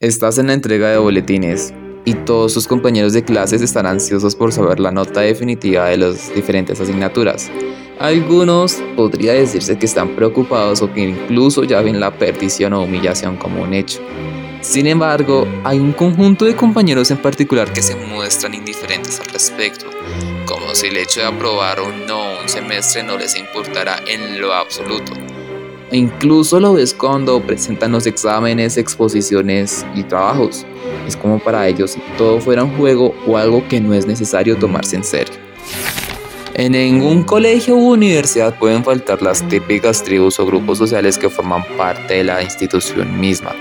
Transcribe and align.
Estás 0.00 0.38
en 0.38 0.48
la 0.48 0.54
entrega 0.54 0.90
de 0.90 0.98
boletines 0.98 1.72
y 2.04 2.14
todos 2.14 2.52
tus 2.52 2.66
compañeros 2.66 3.12
de 3.12 3.22
clases 3.22 3.62
están 3.62 3.86
ansiosos 3.86 4.34
por 4.34 4.52
saber 4.52 4.80
la 4.80 4.90
nota 4.90 5.20
definitiva 5.20 5.86
de 5.86 5.96
las 5.96 6.34
diferentes 6.34 6.80
asignaturas. 6.80 7.48
Algunos 8.00 8.82
podría 8.96 9.34
decirse 9.34 9.78
que 9.78 9.86
están 9.86 10.16
preocupados 10.16 10.82
o 10.82 10.92
que 10.92 11.08
incluso 11.08 11.62
ya 11.62 11.80
ven 11.80 12.00
la 12.00 12.10
perdición 12.18 12.72
o 12.72 12.82
humillación 12.82 13.36
como 13.36 13.62
un 13.62 13.72
hecho. 13.72 14.00
Sin 14.62 14.88
embargo, 14.88 15.46
hay 15.62 15.78
un 15.78 15.92
conjunto 15.92 16.44
de 16.44 16.56
compañeros 16.56 17.12
en 17.12 17.18
particular 17.18 17.72
que 17.72 17.80
se 17.80 17.94
muestran 17.94 18.52
indiferentes 18.52 19.20
al 19.20 19.26
respecto, 19.26 19.86
como 20.44 20.74
si 20.74 20.88
el 20.88 20.96
hecho 20.96 21.20
de 21.20 21.26
aprobar 21.26 21.78
o 21.78 21.92
no 21.92 22.40
un 22.42 22.48
semestre 22.48 23.04
no 23.04 23.16
les 23.16 23.36
importara 23.36 24.00
en 24.08 24.40
lo 24.40 24.52
absoluto. 24.52 25.12
E 25.90 25.96
incluso 25.96 26.58
lo 26.60 26.74
ves 26.74 26.94
cuando 26.94 27.40
presentan 27.40 27.92
los 27.92 28.06
exámenes, 28.06 28.76
exposiciones 28.76 29.84
y 29.94 30.02
trabajos. 30.02 30.66
Es 31.06 31.16
como 31.16 31.38
para 31.38 31.68
ellos 31.68 31.92
si 31.92 32.00
todo 32.16 32.40
fuera 32.40 32.64
un 32.64 32.76
juego 32.76 33.14
o 33.26 33.36
algo 33.36 33.66
que 33.68 33.80
no 33.80 33.94
es 33.94 34.06
necesario 34.06 34.56
tomarse 34.56 34.96
en 34.96 35.04
serio. 35.04 35.34
En 36.54 36.72
ningún 36.72 37.24
colegio 37.24 37.76
u 37.76 37.92
universidad 37.92 38.58
pueden 38.58 38.84
faltar 38.84 39.20
las 39.22 39.46
típicas 39.48 40.02
tribus 40.02 40.38
o 40.38 40.46
grupos 40.46 40.78
sociales 40.78 41.18
que 41.18 41.28
forman 41.28 41.64
parte 41.76 42.14
de 42.14 42.24
la 42.24 42.42
institución 42.42 43.18
misma 43.18 43.52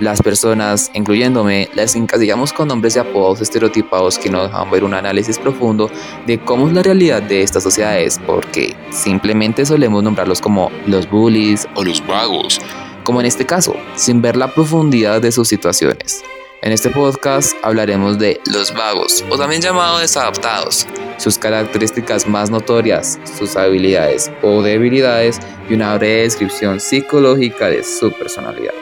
las 0.00 0.22
personas, 0.22 0.90
incluyéndome, 0.94 1.68
las 1.74 1.96
encasillamos 1.96 2.52
con 2.52 2.68
nombres 2.68 2.96
y 2.96 2.98
apodos 2.98 3.40
estereotipados 3.40 4.18
que 4.18 4.30
no 4.30 4.44
dejan 4.44 4.70
ver 4.70 4.84
un 4.84 4.94
análisis 4.94 5.38
profundo 5.38 5.90
de 6.26 6.38
cómo 6.38 6.68
es 6.68 6.74
la 6.74 6.82
realidad 6.82 7.22
de 7.22 7.42
estas 7.42 7.62
sociedades, 7.62 8.20
porque 8.26 8.76
simplemente 8.90 9.66
solemos 9.66 10.02
nombrarlos 10.02 10.40
como 10.40 10.70
los 10.86 11.08
bullies 11.10 11.66
o 11.74 11.84
los 11.84 12.06
vagos, 12.06 12.60
como 13.02 13.20
en 13.20 13.26
este 13.26 13.46
caso, 13.46 13.74
sin 13.94 14.22
ver 14.22 14.36
la 14.36 14.52
profundidad 14.54 15.20
de 15.20 15.32
sus 15.32 15.48
situaciones. 15.48 16.22
En 16.60 16.72
este 16.72 16.90
podcast 16.90 17.56
hablaremos 17.62 18.18
de 18.18 18.40
los 18.46 18.74
vagos, 18.74 19.24
o 19.30 19.38
también 19.38 19.62
llamados 19.62 20.00
desadaptados, 20.00 20.88
sus 21.16 21.38
características 21.38 22.26
más 22.26 22.50
notorias, 22.50 23.18
sus 23.38 23.56
habilidades 23.56 24.30
o 24.42 24.60
debilidades 24.60 25.38
y 25.70 25.74
una 25.74 25.96
breve 25.96 26.22
descripción 26.22 26.80
psicológica 26.80 27.68
de 27.68 27.84
su 27.84 28.10
personalidad. 28.10 28.74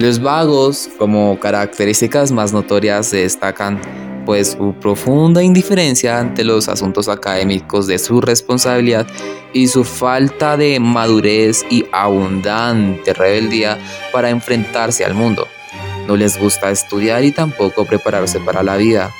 Los 0.00 0.22
vagos, 0.22 0.88
como 0.96 1.38
características 1.38 2.32
más 2.32 2.54
notorias, 2.54 3.08
se 3.08 3.18
destacan 3.18 3.78
pues 4.24 4.56
su 4.58 4.72
profunda 4.80 5.42
indiferencia 5.42 6.18
ante 6.18 6.42
los 6.42 6.70
asuntos 6.70 7.06
académicos 7.06 7.86
de 7.86 7.98
su 7.98 8.22
responsabilidad 8.22 9.06
y 9.52 9.66
su 9.68 9.84
falta 9.84 10.56
de 10.56 10.80
madurez 10.80 11.66
y 11.68 11.84
abundante 11.92 13.12
rebeldía 13.12 13.78
para 14.10 14.30
enfrentarse 14.30 15.04
al 15.04 15.12
mundo. 15.12 15.46
No 16.06 16.16
les 16.16 16.38
gusta 16.38 16.70
estudiar 16.70 17.22
y 17.22 17.32
tampoco 17.32 17.84
prepararse 17.84 18.40
para 18.40 18.62
la 18.62 18.78
vida. 18.78 19.10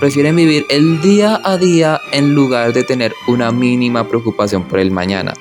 Prefieren 0.00 0.34
vivir 0.34 0.66
el 0.68 1.00
día 1.00 1.40
a 1.44 1.58
día 1.58 2.00
en 2.10 2.34
lugar 2.34 2.72
de 2.72 2.82
tener 2.82 3.12
una 3.28 3.52
mínima 3.52 4.08
preocupación 4.08 4.64
por 4.64 4.80
el 4.80 4.90
mañana. 4.90 5.32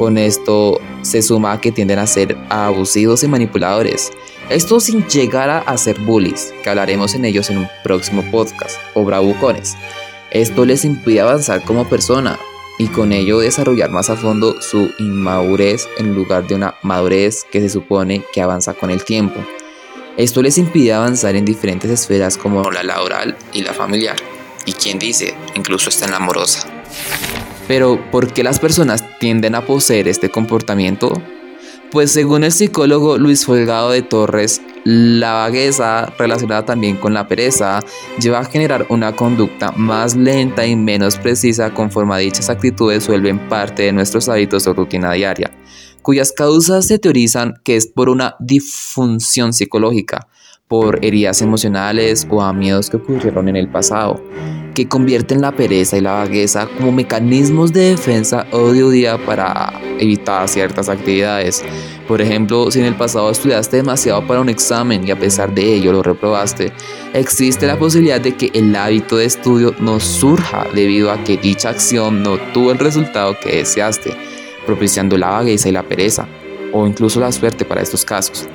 Con 0.00 0.16
esto 0.16 0.80
se 1.02 1.20
suma 1.20 1.60
que 1.60 1.72
tienden 1.72 1.98
a 1.98 2.06
ser 2.06 2.34
abusivos 2.48 3.22
y 3.22 3.28
manipuladores. 3.28 4.10
Esto 4.48 4.80
sin 4.80 5.06
llegar 5.06 5.50
a 5.50 5.76
ser 5.76 6.00
bullies, 6.00 6.54
que 6.62 6.70
hablaremos 6.70 7.14
en 7.14 7.26
ellos 7.26 7.50
en 7.50 7.58
un 7.58 7.68
próximo 7.84 8.24
podcast, 8.30 8.78
o 8.94 9.04
bravucones. 9.04 9.76
Esto 10.30 10.64
les 10.64 10.86
impide 10.86 11.20
avanzar 11.20 11.62
como 11.64 11.86
persona 11.86 12.38
y 12.78 12.86
con 12.86 13.12
ello 13.12 13.40
desarrollar 13.40 13.90
más 13.90 14.08
a 14.08 14.16
fondo 14.16 14.62
su 14.62 14.90
inmadurez 14.98 15.86
en 15.98 16.14
lugar 16.14 16.46
de 16.46 16.54
una 16.54 16.76
madurez 16.80 17.44
que 17.52 17.60
se 17.60 17.68
supone 17.68 18.24
que 18.32 18.40
avanza 18.40 18.72
con 18.72 18.88
el 18.90 19.04
tiempo. 19.04 19.38
Esto 20.16 20.40
les 20.40 20.56
impide 20.56 20.94
avanzar 20.94 21.36
en 21.36 21.44
diferentes 21.44 21.90
esferas 21.90 22.38
como 22.38 22.70
la 22.70 22.82
laboral 22.82 23.36
y 23.52 23.60
la 23.60 23.74
familiar. 23.74 24.16
Y 24.64 24.72
quien 24.72 24.98
dice, 24.98 25.34
incluso 25.54 25.90
está 25.90 26.06
en 26.06 26.12
la 26.12 26.16
amorosa. 26.16 26.66
Pero, 27.70 28.00
¿por 28.10 28.32
qué 28.32 28.42
las 28.42 28.58
personas 28.58 29.04
tienden 29.20 29.54
a 29.54 29.64
poseer 29.64 30.08
este 30.08 30.28
comportamiento? 30.28 31.12
Pues 31.92 32.10
según 32.10 32.42
el 32.42 32.50
psicólogo 32.50 33.16
Luis 33.16 33.46
Folgado 33.46 33.92
de 33.92 34.02
Torres, 34.02 34.60
la 34.82 35.34
vagueza 35.34 36.12
relacionada 36.18 36.64
también 36.64 36.96
con 36.96 37.14
la 37.14 37.28
pereza 37.28 37.78
lleva 38.20 38.40
a 38.40 38.44
generar 38.44 38.86
una 38.88 39.14
conducta 39.14 39.70
más 39.76 40.16
lenta 40.16 40.66
y 40.66 40.74
menos 40.74 41.16
precisa 41.16 41.72
conforme 41.72 42.16
a 42.16 42.18
dichas 42.18 42.50
actitudes 42.50 43.06
vuelven 43.06 43.48
parte 43.48 43.84
de 43.84 43.92
nuestros 43.92 44.28
hábitos 44.28 44.66
o 44.66 44.74
rutina 44.74 45.12
diaria, 45.12 45.52
cuyas 46.02 46.32
causas 46.32 46.88
se 46.88 46.98
teorizan 46.98 47.54
que 47.62 47.76
es 47.76 47.86
por 47.86 48.08
una 48.08 48.34
disfunción 48.40 49.52
psicológica, 49.52 50.26
por 50.66 51.04
heridas 51.04 51.40
emocionales 51.40 52.26
o 52.28 52.42
a 52.42 52.52
miedos 52.52 52.90
que 52.90 52.96
ocurrieron 52.96 53.48
en 53.48 53.54
el 53.54 53.68
pasado 53.68 54.20
que 54.80 54.88
convierten 54.88 55.42
la 55.42 55.52
pereza 55.52 55.98
y 55.98 56.00
la 56.00 56.12
vagueza 56.12 56.66
como 56.66 56.90
mecanismos 56.90 57.70
de 57.70 57.90
defensa 57.90 58.46
o 58.50 58.72
de 58.72 59.18
para 59.26 59.78
evitar 59.98 60.48
ciertas 60.48 60.88
actividades. 60.88 61.62
Por 62.08 62.22
ejemplo, 62.22 62.70
si 62.70 62.78
en 62.78 62.86
el 62.86 62.94
pasado 62.94 63.30
estudiaste 63.30 63.76
demasiado 63.76 64.26
para 64.26 64.40
un 64.40 64.48
examen 64.48 65.06
y 65.06 65.10
a 65.10 65.18
pesar 65.18 65.54
de 65.54 65.74
ello 65.74 65.92
lo 65.92 66.02
reprobaste, 66.02 66.72
existe 67.12 67.66
la 67.66 67.78
posibilidad 67.78 68.22
de 68.22 68.34
que 68.34 68.50
el 68.54 68.74
hábito 68.74 69.18
de 69.18 69.26
estudio 69.26 69.74
no 69.80 70.00
surja 70.00 70.64
debido 70.74 71.10
a 71.10 71.22
que 71.24 71.36
dicha 71.36 71.68
acción 71.68 72.22
no 72.22 72.38
tuvo 72.54 72.72
el 72.72 72.78
resultado 72.78 73.36
que 73.38 73.56
deseaste, 73.56 74.16
propiciando 74.64 75.18
la 75.18 75.28
vagueza 75.28 75.68
y 75.68 75.72
la 75.72 75.82
pereza, 75.82 76.26
o 76.72 76.86
incluso 76.86 77.20
la 77.20 77.32
suerte 77.32 77.66
para 77.66 77.82
estos 77.82 78.06
casos. 78.06 78.48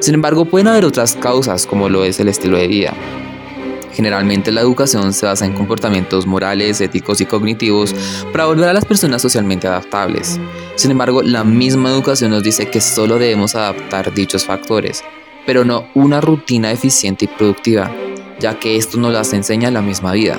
Sin 0.00 0.12
embargo, 0.12 0.44
pueden 0.44 0.68
haber 0.68 0.84
otras 0.84 1.14
causas 1.14 1.66
como 1.66 1.88
lo 1.88 2.04
es 2.04 2.20
el 2.20 2.28
estilo 2.28 2.58
de 2.58 2.68
vida. 2.68 2.92
Generalmente 3.92 4.52
la 4.52 4.60
educación 4.60 5.12
se 5.12 5.26
basa 5.26 5.46
en 5.46 5.52
comportamientos 5.52 6.26
morales, 6.26 6.80
éticos 6.80 7.20
y 7.20 7.26
cognitivos 7.26 7.94
para 8.32 8.46
volver 8.46 8.68
a 8.68 8.72
las 8.72 8.84
personas 8.84 9.22
socialmente 9.22 9.66
adaptables. 9.66 10.38
Sin 10.76 10.90
embargo, 10.90 11.22
la 11.22 11.44
misma 11.44 11.90
educación 11.90 12.30
nos 12.30 12.42
dice 12.42 12.68
que 12.68 12.80
solo 12.80 13.18
debemos 13.18 13.54
adaptar 13.54 14.14
dichos 14.14 14.44
factores, 14.44 15.02
pero 15.46 15.64
no 15.64 15.88
una 15.94 16.20
rutina 16.20 16.70
eficiente 16.70 17.24
y 17.24 17.28
productiva, 17.28 17.90
ya 18.38 18.58
que 18.58 18.76
esto 18.76 18.98
nos 18.98 19.12
las 19.12 19.32
enseña 19.32 19.70
la 19.70 19.82
misma 19.82 20.12
vida. 20.12 20.38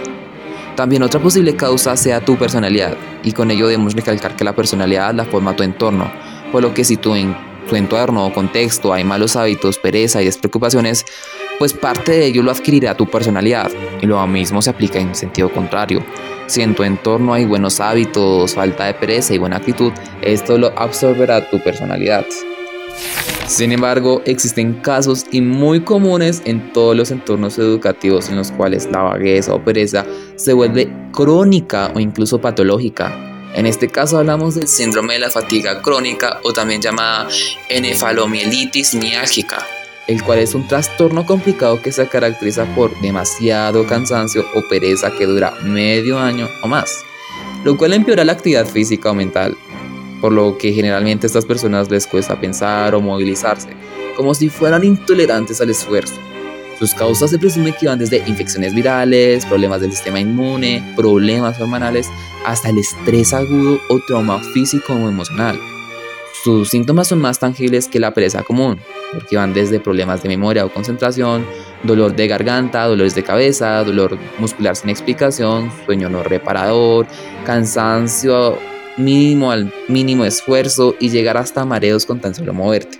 También 0.76 1.04
otra 1.04 1.20
posible 1.20 1.56
causa 1.56 1.98
sea 1.98 2.24
tu 2.24 2.38
personalidad, 2.38 2.96
y 3.24 3.34
con 3.34 3.52
ello 3.52 3.68
debemos 3.68 3.94
recalcar 3.94 4.36
que 4.36 4.46
la 4.46 4.56
personalidad 4.56 5.14
la 5.14 5.26
forma 5.26 5.56
tu 5.56 5.64
entorno, 5.64 6.10
por 6.52 6.62
lo 6.62 6.74
que 6.74 6.86
si 6.86 6.98
tú 6.98 7.14
en 7.14 7.36
tu 7.70 7.76
entorno 7.76 8.26
o 8.26 8.34
contexto 8.34 8.94
hay 8.94 9.04
malos 9.04 9.36
hábitos, 9.36 9.78
pereza 9.78 10.22
y 10.22 10.26
despreocupaciones, 10.26 11.06
pues 11.62 11.74
parte 11.74 12.14
de 12.14 12.26
ello 12.26 12.42
lo 12.42 12.50
adquirirá 12.50 12.98
tu 12.98 13.06
personalidad 13.06 13.70
y 14.02 14.08
lo 14.08 14.26
mismo 14.26 14.64
se 14.64 14.72
aplica 14.72 14.98
en 14.98 15.14
sentido 15.14 15.52
contrario. 15.52 16.04
Si 16.48 16.64
en 16.64 16.74
tu 16.74 16.82
entorno 16.82 17.36
hay 17.36 17.46
buenos 17.46 17.80
hábitos, 17.80 18.56
falta 18.56 18.86
de 18.86 18.96
pereza 18.96 19.36
y 19.36 19.38
buena 19.38 19.58
actitud, 19.58 19.92
esto 20.24 20.58
lo 20.58 20.70
absorberá 20.76 21.52
tu 21.52 21.64
personalidad. 21.64 22.26
Sin 23.46 23.72
embargo, 23.72 24.24
existen 24.26 24.82
casos 24.82 25.28
y 25.32 25.42
muy 25.42 25.82
comunes 25.82 26.42
en 26.46 26.74
todos 26.74 26.96
los 26.98 27.12
entornos 27.12 27.60
educativos 27.60 28.30
en 28.30 28.38
los 28.38 28.52
cuales 28.52 28.90
la 28.92 29.04
vagueza 29.04 29.54
o 29.54 29.64
pereza 29.64 30.04
se 30.38 30.54
vuelve 30.54 30.92
crónica 31.14 31.92
o 31.94 32.00
incluso 32.00 32.42
patológica. 32.42 33.14
En 33.54 33.68
este 33.68 33.88
caso 33.88 34.18
hablamos 34.18 34.56
del 34.56 34.68
síndrome 34.68 35.14
de 35.14 35.20
la 35.20 35.30
fatiga 35.30 35.84
crónica 35.84 36.40
o 36.44 36.54
también 36.54 36.82
llamada 36.82 37.28
encefalomielitis 37.70 38.96
miálgica 38.96 39.64
el 40.12 40.24
cual 40.24 40.40
es 40.40 40.54
un 40.54 40.68
trastorno 40.68 41.26
complicado 41.26 41.82
que 41.82 41.92
se 41.92 42.08
caracteriza 42.08 42.66
por 42.76 43.00
demasiado 43.02 43.88
cansancio 43.88 44.46
o 44.54 44.62
pereza 44.68 45.12
que 45.12 45.26
dura 45.26 45.54
medio 45.64 46.20
año 46.20 46.50
o 46.62 46.68
más, 46.68 47.04
lo 47.64 47.78
cual 47.78 47.94
empeora 47.94 48.26
la 48.26 48.34
actividad 48.34 48.68
física 48.68 49.12
o 49.12 49.14
mental, 49.16 49.58
por 50.20 50.34
lo 50.34 50.58
que 50.58 50.74
generalmente 50.74 51.26
a 51.26 51.30
estas 51.30 51.46
personas 51.46 51.90
les 51.90 52.08
cuesta 52.08 52.40
pensar 52.40 52.94
o 52.94 53.02
movilizarse, 53.02 53.70
como 54.18 54.34
si 54.34 54.50
fueran 54.50 54.84
intolerantes 54.84 55.62
al 55.62 55.70
esfuerzo. 55.70 56.16
Sus 56.78 56.94
causas 56.94 57.30
se 57.30 57.40
presume 57.40 57.74
que 57.74 57.88
van 57.88 58.00
desde 58.00 58.24
infecciones 58.28 58.74
virales, 58.74 59.46
problemas 59.46 59.82
del 59.82 59.92
sistema 59.92 60.20
inmune, 60.20 60.84
problemas 60.96 61.60
hormonales, 61.62 62.10
hasta 62.46 62.70
el 62.70 62.80
estrés 62.80 63.34
agudo 63.34 63.80
o 63.88 64.00
trauma 64.00 64.40
físico 64.40 64.94
o 64.94 65.08
emocional. 65.08 65.60
Sus 66.44 66.70
síntomas 66.70 67.08
son 67.08 67.20
más 67.20 67.38
tangibles 67.38 67.88
que 67.88 68.00
la 68.00 68.16
pereza 68.16 68.42
común, 68.42 68.80
porque 69.14 69.38
van 69.38 69.54
desde 69.54 69.80
problemas 69.80 70.24
de 70.24 70.30
memoria 70.30 70.66
o 70.66 70.74
concentración, 70.74 71.46
dolor 71.84 72.16
de 72.16 72.28
garganta, 72.28 72.86
dolores 72.86 73.14
de 73.14 73.24
cabeza, 73.24 73.84
dolor 73.84 74.18
muscular 74.40 74.76
sin 74.76 74.90
explicación, 74.90 75.72
sueño 75.86 76.10
no 76.10 76.24
reparador, 76.24 77.06
cansancio 77.46 78.58
mínimo 78.98 79.52
al 79.52 79.72
mínimo 79.88 80.26
esfuerzo 80.26 80.96
y 81.00 81.10
llegar 81.10 81.38
hasta 81.38 81.64
mareos 81.64 82.08
con 82.08 82.20
tan 82.20 82.34
solo 82.34 82.54
moverte. 82.54 82.98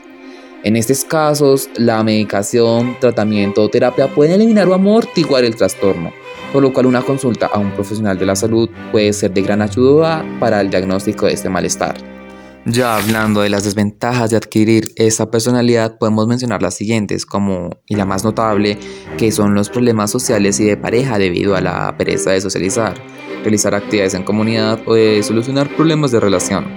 En 0.64 0.76
estos 0.76 1.04
casos, 1.04 1.68
la 1.78 2.04
medicación, 2.04 2.96
tratamiento 3.00 3.64
o 3.64 3.70
terapia 3.70 4.08
pueden 4.08 4.34
eliminar 4.34 4.68
o 4.68 4.76
amortiguar 4.76 5.46
el 5.46 5.56
trastorno, 5.56 6.14
por 6.54 6.62
lo 6.62 6.72
cual 6.72 6.86
una 6.86 7.02
consulta 7.02 7.48
a 7.48 7.58
un 7.58 7.72
profesional 7.72 8.20
de 8.20 8.28
la 8.28 8.36
salud 8.36 8.70
puede 8.92 9.12
ser 9.14 9.32
de 9.32 9.42
gran 9.42 9.64
ayuda 9.64 10.24
para 10.40 10.62
el 10.62 10.70
diagnóstico 10.70 11.26
de 11.26 11.34
este 11.34 11.50
malestar. 11.50 12.21
Ya 12.66 12.96
hablando 12.96 13.42
de 13.42 13.50
las 13.50 13.64
desventajas 13.64 14.30
de 14.30 14.38
adquirir 14.38 14.92
esta 14.96 15.32
personalidad, 15.32 15.98
podemos 15.98 16.28
mencionar 16.28 16.62
las 16.62 16.76
siguientes, 16.76 17.26
como, 17.26 17.72
y 17.88 17.96
la 17.96 18.06
más 18.06 18.24
notable, 18.24 18.78
que 19.18 19.32
son 19.32 19.56
los 19.56 19.70
problemas 19.70 20.12
sociales 20.12 20.60
y 20.60 20.66
de 20.66 20.78
pareja 20.78 21.18
debido 21.18 21.56
a 21.56 21.62
la 21.62 21.98
pereza 21.98 22.32
de 22.32 22.40
socializar, 22.40 22.94
realizar 23.42 23.74
actividades 23.74 24.14
en 24.14 24.24
comunidad 24.24 24.80
o 24.86 24.94
de 24.94 25.24
solucionar 25.24 25.76
problemas 25.76 26.12
de 26.12 26.20
relación. 26.20 26.68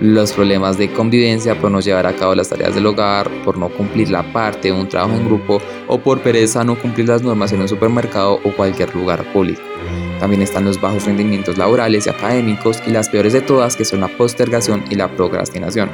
Los 0.00 0.32
problemas 0.32 0.78
de 0.78 0.90
convivencia 0.90 1.60
por 1.60 1.70
no 1.70 1.80
llevar 1.80 2.06
a 2.06 2.16
cabo 2.16 2.34
las 2.34 2.48
tareas 2.48 2.74
del 2.74 2.86
hogar, 2.86 3.30
por 3.44 3.58
no 3.58 3.68
cumplir 3.68 4.10
la 4.10 4.32
parte 4.32 4.68
de 4.68 4.72
un 4.72 4.88
trabajo 4.88 5.14
en 5.14 5.26
grupo 5.26 5.60
o 5.86 5.98
por 5.98 6.22
pereza 6.22 6.64
no 6.64 6.80
cumplir 6.80 7.08
las 7.08 7.22
normas 7.22 7.52
en 7.52 7.60
un 7.60 7.68
supermercado 7.68 8.40
o 8.42 8.56
cualquier 8.56 8.94
lugar 8.94 9.22
público. 9.34 9.75
También 10.20 10.42
están 10.42 10.64
los 10.64 10.80
bajos 10.80 11.04
rendimientos 11.04 11.58
laborales 11.58 12.06
y 12.06 12.10
académicos 12.10 12.82
y 12.86 12.90
las 12.90 13.08
peores 13.08 13.32
de 13.32 13.42
todas 13.42 13.76
que 13.76 13.84
son 13.84 14.00
la 14.00 14.08
postergación 14.08 14.84
y 14.90 14.94
la 14.94 15.08
procrastinación. 15.08 15.90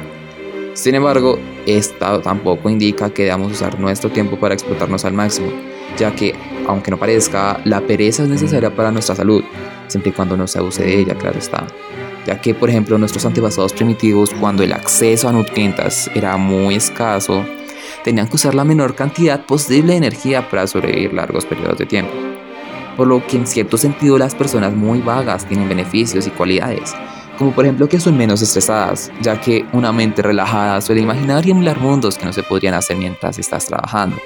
Sin 0.73 0.95
embargo, 0.95 1.37
esto 1.67 2.21
tampoco 2.21 2.69
indica 2.69 3.11
que 3.11 3.23
debamos 3.23 3.51
usar 3.51 3.79
nuestro 3.79 4.09
tiempo 4.09 4.39
para 4.39 4.55
explotarnos 4.55 5.05
al 5.05 5.13
máximo, 5.13 5.51
ya 5.97 6.15
que, 6.15 6.33
aunque 6.67 6.89
no 6.89 6.97
parezca, 6.97 7.61
la 7.65 7.81
pereza 7.81 8.23
es 8.23 8.29
necesaria 8.29 8.75
para 8.75 8.91
nuestra 8.91 9.15
salud, 9.15 9.43
siempre 9.87 10.09
y 10.09 10.13
cuando 10.13 10.35
no 10.35 10.47
se 10.47 10.57
abuse 10.57 10.83
de 10.83 10.99
ella, 10.99 11.15
claro 11.15 11.37
está. 11.37 11.67
Ya 12.25 12.41
que, 12.41 12.55
por 12.55 12.69
ejemplo, 12.69 12.97
nuestros 12.97 13.25
antepasados 13.25 13.73
primitivos, 13.73 14.31
cuando 14.39 14.63
el 14.63 14.73
acceso 14.73 15.29
a 15.29 15.33
nutrientes 15.33 16.09
era 16.15 16.37
muy 16.37 16.75
escaso, 16.75 17.45
tenían 18.03 18.27
que 18.27 18.37
usar 18.37 18.55
la 18.55 18.63
menor 18.63 18.95
cantidad 18.95 19.45
posible 19.45 19.91
de 19.91 19.97
energía 19.97 20.49
para 20.49 20.65
sobrevivir 20.65 21.13
largos 21.13 21.45
periodos 21.45 21.77
de 21.77 21.85
tiempo 21.85 22.22
por 22.95 23.07
lo 23.07 23.25
que 23.25 23.37
en 23.37 23.47
cierto 23.47 23.77
sentido 23.77 24.17
las 24.17 24.35
personas 24.35 24.73
muy 24.73 25.01
vagas 25.01 25.45
tienen 25.45 25.69
beneficios 25.69 26.27
y 26.27 26.31
cualidades, 26.31 26.93
como 27.37 27.51
por 27.51 27.65
ejemplo 27.65 27.89
que 27.89 27.99
son 27.99 28.17
menos 28.17 28.41
estresadas, 28.41 29.11
ya 29.21 29.39
que 29.39 29.65
una 29.73 29.91
mente 29.91 30.21
relajada 30.21 30.81
suele 30.81 31.01
imaginar 31.01 31.45
y 31.45 31.51
emular 31.51 31.79
mundos 31.79 32.17
que 32.17 32.25
no 32.25 32.33
se 32.33 32.43
podrían 32.43 32.73
hacer 32.73 32.97
mientras 32.97 33.39
estás 33.39 33.65
trabajando. 33.65 34.17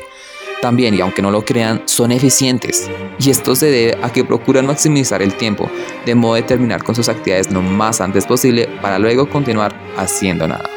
También, 0.61 0.95
y 0.95 1.01
aunque 1.01 1.21
no 1.21 1.29
lo 1.29 1.45
crean, 1.45 1.83
son 1.85 2.11
eficientes, 2.11 2.89
y 3.19 3.29
esto 3.29 3.55
se 3.55 3.67
debe 3.67 3.97
a 4.03 4.11
que 4.11 4.25
procuran 4.25 4.65
maximizar 4.65 5.21
el 5.21 5.35
tiempo, 5.35 5.69
de 6.05 6.15
modo 6.15 6.33
de 6.33 6.41
terminar 6.41 6.83
con 6.83 6.95
sus 6.95 7.09
actividades 7.09 7.51
lo 7.51 7.61
más 7.61 8.01
antes 8.01 8.25
posible 8.25 8.67
para 8.81 8.97
luego 8.97 9.29
continuar 9.29 9.75
haciendo 9.97 10.47
nada. 10.47 10.67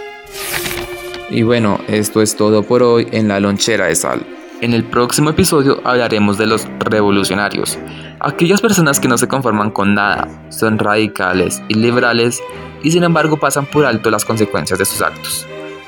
Y 1.31 1.43
bueno, 1.43 1.79
esto 1.89 2.21
es 2.21 2.37
todo 2.37 2.63
por 2.63 2.83
hoy 2.83 3.09
en 3.13 3.29
la 3.29 3.41
lonchera 3.41 3.87
de 3.87 3.95
sal. 3.95 4.40
En 4.61 4.75
el 4.75 4.85
próximo 4.85 5.31
episodio 5.31 5.81
hablaremos 5.85 6.37
de 6.37 6.47
los 6.47 6.69
revolucionarios, 6.81 7.79
aquellas 8.21 8.61
personas 8.61 9.01
que 9.01 9.09
no 9.09 9.17
se 9.17 9.27
conforman 9.27 9.71
con 9.71 9.95
nada, 9.95 10.29
son 10.51 10.79
radicales 10.79 11.63
y 11.69 11.75
liberales 11.75 12.43
y 12.83 12.91
sin 12.91 13.03
embargo 13.05 13.39
pasan 13.39 13.65
por 13.65 13.87
alto 13.87 14.11
las 14.11 14.27
consecuencias 14.27 14.79
de 14.79 14.85
sus 14.85 15.01
actos. 15.01 15.47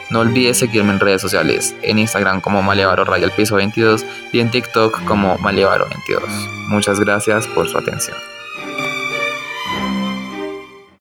No 0.08 0.20
olvides 0.20 0.58
seguirme 0.58 0.92
en 0.92 1.00
redes 1.00 1.20
sociales, 1.20 1.76
en 1.82 1.98
Instagram 1.98 2.40
como 2.40 2.62
Malevaro 2.62 3.04
Piso 3.36 3.56
22 3.56 4.06
y 4.32 4.40
en 4.40 4.50
TikTok 4.50 5.04
como 5.04 5.36
Malevaro 5.36 5.86
22. 5.90 6.22
Muchas 6.68 6.98
gracias 6.98 7.46
por 7.48 7.68
su 7.68 7.76
atención. 7.76 8.16